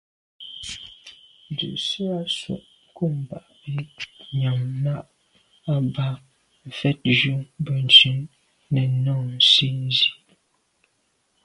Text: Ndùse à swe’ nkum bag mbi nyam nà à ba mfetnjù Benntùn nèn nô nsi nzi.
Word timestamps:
Ndùse 1.51 2.01
à 2.17 2.21
swe’ 2.35 2.53
nkum 2.87 3.15
bag 3.29 3.45
mbi 3.71 3.83
nyam 4.39 4.59
nà 4.83 4.95
à 5.73 5.75
ba 5.93 6.07
mfetnjù 6.67 7.35
Benntùn 7.63 8.19
nèn 8.73 8.91
nô 9.05 9.15
nsi 9.35 9.67
nzi. 9.85 10.07